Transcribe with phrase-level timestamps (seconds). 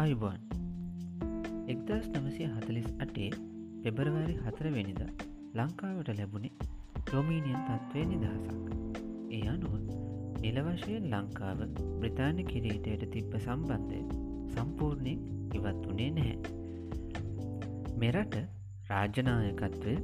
[0.00, 0.38] ආයුබෝන්
[1.68, 3.26] එක්දස් නමසය හතලිස් අටේ
[3.82, 5.00] පෙබරවාරි හතරවෙනිද
[5.54, 6.52] ලංකාවට ලැබුණේ
[7.00, 8.54] ඩොමීනියන් තත්ත්වය නිදහසක්.
[9.30, 9.74] ඒ අනුව
[10.42, 11.60] නිලවශයෙන් ලංකාව
[12.00, 14.00] බ්‍රතාාන කිරීටයට තිබ්බ සම්බන්ධය
[14.54, 15.20] සම්පූර්ණයෙන්
[15.54, 16.38] ඉවත් වනේ නැහැ.
[17.96, 18.38] මෙරට
[18.88, 19.94] රාජනායකත්වය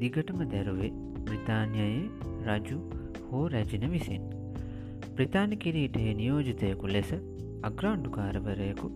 [0.00, 0.92] දිගටම දැරුවේ
[1.26, 2.00] බ්‍රතාානයයේ
[2.48, 2.80] රජු
[3.28, 4.24] හෝ රැජින විසින්.
[5.16, 7.12] ප්‍රතාාන කිරීටයේ නියෝජිතයකු ලෙස
[7.62, 8.88] අග්‍රාණ්ඩුකාරවරයකු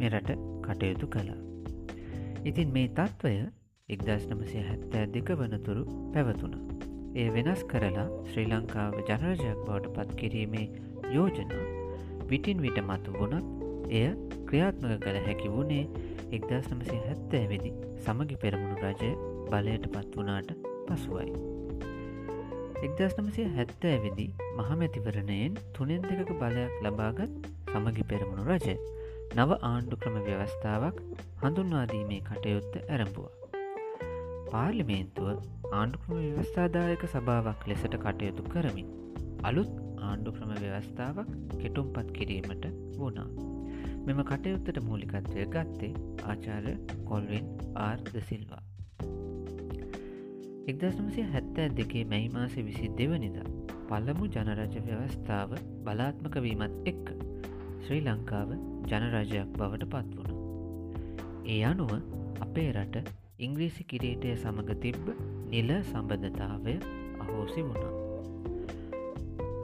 [0.00, 0.30] මෙරට
[0.62, 1.40] කටයුතු කළා.
[2.44, 3.32] ඉතින් මේ තත්ත්වය
[3.88, 5.82] එක්දස් නමසය හැත්තෑ දෙක වනතුරු
[6.14, 6.54] පැවතුන.
[7.14, 10.66] එය වෙනස් කරලා ශ්‍රී ලංකාව ජනරජයක් බවට පත් කිරීමේ
[11.14, 11.64] යෝජනා
[12.30, 13.46] විටින් විට මතු වුණත්
[13.92, 14.06] එය
[14.46, 15.84] ක්‍රියාත්මක කළ හැකි වුණේ
[16.32, 17.72] එක්දස් නමසය හැත්තෑ වෙදි
[18.04, 19.12] සමගි පෙරමුණු රජය
[19.50, 20.50] බලයට පත් වනාට
[20.86, 21.28] පසුවයි.
[22.82, 24.26] එක්දස් නමසය හැත්තෑ වෙදි
[24.56, 27.46] මහමැතිවරණයෙන් තුනෙන් දෙකක බලයක් ලබාගත්
[27.76, 28.74] සමගි පෙරමුණු රජය
[29.36, 30.98] නව ආණ්ඩු ක්‍රම ව්‍යවස්ථාවක්
[31.42, 33.26] හඳුන්වාදීමේ කටයුත්ත ඇරඹුව.
[34.50, 35.28] පාර්ලිමේන්තුව
[35.72, 38.88] ආණ්ඩුක්‍රම ව්‍යවස්ථාදායක සභාවක් ලෙසට කටයුතු කරමින්
[39.42, 42.64] අලුත් ආණ්ඩු ක්‍රම ව්‍යවස්ථාවක් කෙටුම් පත් කිරීමට
[42.96, 43.28] වුණා.
[44.06, 45.92] මෙම කටයුත්තට මූලිකත්වය ගත්තේ
[46.24, 48.62] ආචාර්ය කොල්වෙන් ආර්ද සිල්වා.
[50.66, 53.38] එක්දස්නමසය හැත්තෑ දෙකේ මැයි මාසය විසි දෙවනිද
[53.88, 57.16] පල්ලමු ජනරජ ව්‍යවස්ථාව බලාත්මක වීමත් එක්ක
[57.82, 58.50] ශ්‍රී ලංකාව
[58.88, 60.36] ජනරජයක් බවට පත් වුණ.
[61.46, 61.92] ඒ අනුව
[62.40, 65.06] අපේ රට ඉංග්‍රීසි කිරීටය සමඟ තිබ්බ
[65.50, 66.74] නිල සම්බධතාවය
[67.22, 67.92] අහෝසි වුණා.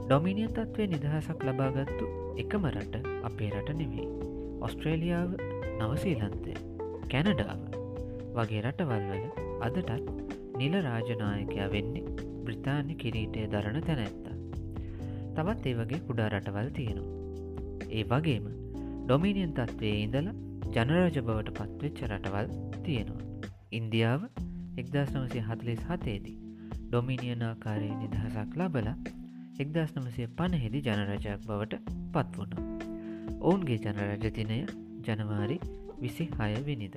[0.03, 2.05] ඩොමිනිය තත්ත්වය නිදහසක් ලබාගත්තු
[2.37, 4.07] එකම රට අපේ රට නෙවෙයි.
[4.61, 5.33] ඔස්ට්‍රේලියාව
[5.79, 6.53] නවසීලන්තය
[7.11, 7.61] කැනඩාව
[8.35, 9.25] වගේ රටවල්වල
[9.61, 10.07] අදටත්
[10.57, 12.05] නිල රාජනායකයා වෙන්නේ
[12.45, 14.37] බ්‍රතාානි කිරීටය දරණ තැනැත්තා.
[15.35, 17.22] තවත් ඒ වගේ කුඩා රටවල් තියෙනවා.
[17.93, 18.45] ඒ වගේම
[19.03, 20.35] ඩොමිනියන් තත්ත්වයේ ඉඳලා
[20.75, 22.47] ජනරජ බවට පත්වෙච්ච රටවල්
[22.85, 23.25] තියෙනවා.
[23.71, 24.21] ඉන්දියාව
[24.77, 26.37] එක්දස් නමසය හතලිස් හතේදී
[26.85, 28.89] ඩොමිනියනාකාරය නිදහසක් ලබල
[29.59, 31.81] එක්දස් නමසය පණහෙදි ජනරජයක් බවට
[32.13, 32.53] පත්වුණ.
[33.41, 34.59] ඔවුන්ගේ ජනරජතිනය
[35.07, 35.57] ජනවාරි
[36.01, 36.95] විසි හය විනිද.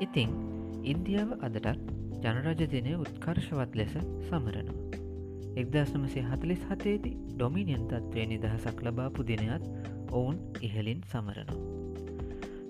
[0.00, 0.32] ඉතිං
[0.84, 3.94] ඉන්දියාව අදටත් ජනරජදිනය උත්කර්ශවත් ලෙස
[4.28, 4.89] සමරනවා.
[5.56, 9.64] එක්දස් නමසේ හතලිස් හතේදී ඩොමිනියන් තත්ත්වය නිදහසක් ලබාපු දිනයත්
[10.12, 11.58] ඔවුන් ඉහලින් සමරනවා.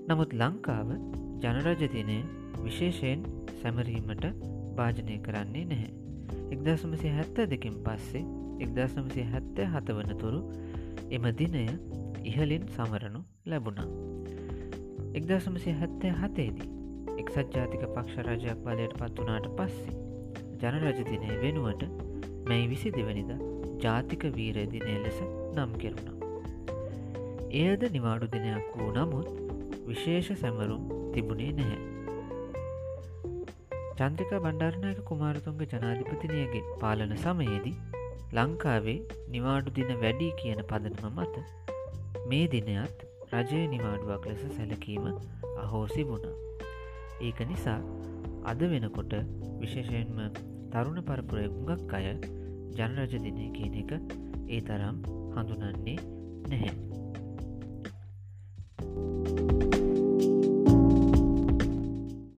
[0.09, 0.89] නමුත් ලංකාව
[1.43, 2.19] ජනරජදිනය
[2.65, 3.21] විශේෂයෙන්
[3.61, 4.25] සැමරීමට
[4.77, 5.93] භාජනය කරන්නේ නැහැ.
[6.51, 8.25] එක්දසමසය හැත්ත දෙකින් පස්සේ
[8.61, 10.41] එක්දසමසය හැත්තෑ හතවනතුරු
[11.11, 11.65] එම දිනය
[12.25, 13.89] ඉහලින් සමරනු ලැබුණා.
[15.15, 16.71] එක්දසමසය හැත්තෑ හතේදී
[17.19, 19.99] එක්සත් ජාතික පක්ෂ රජයක් බලයට පත් වනාට පස්සේ
[20.63, 22.10] ජනරජදිනය වෙනුවට
[22.49, 23.31] මැයි විසි දෙවනිද
[23.85, 25.21] ජාතික වීරදිනය ලෙස
[25.55, 26.17] නම් කෙරුණා.
[27.61, 29.29] එයද නිවාඩු දිනයක් වූ නමුත්
[29.87, 30.85] විශේෂ සැමරුම්
[31.15, 31.79] තිබුණේ නැහැ.
[33.99, 37.77] චන්ද්‍රික බණ්ඩාරණයක කුමාරතුන්ග ජනාධිපතිනයගේ පාලන සමයේදී
[38.33, 38.99] ලංකාවේ
[39.29, 41.35] නිවාඩු දින වැඩි කියන පදනම මත
[42.27, 43.03] මේ දිනයත්
[43.33, 45.05] රජය නිවාඩුවක් ලෙස සැලකීම
[45.65, 46.37] අහෝසි වුණා.
[47.21, 47.81] ඒක නිසා
[48.45, 49.13] අද වෙනකොට
[49.61, 50.19] විශේෂයෙන්ම
[50.73, 52.07] තරුණ පරපුරය ගුඟක් අය
[52.77, 53.91] ජනරජ දිනය කියන එක
[54.49, 54.97] ඒ තරම්
[55.35, 55.99] හඳුනන්නේ
[56.49, 57.00] නැහැ.